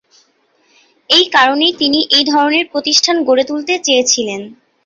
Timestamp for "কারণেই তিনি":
1.35-1.99